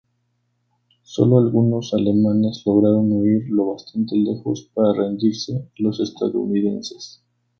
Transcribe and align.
Solo 1.03 1.37
algunos 1.37 1.93
alemanes 1.93 2.63
lograron 2.65 3.11
huir 3.11 3.43
lo 3.49 3.67
bastante 3.73 4.15
lejos 4.17 4.63
para 4.73 4.93
rendirse 4.93 5.57
a 5.57 5.63
los 5.77 5.99
estadounidenses. 5.99 7.23